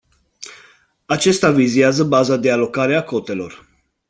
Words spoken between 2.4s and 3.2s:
alocare a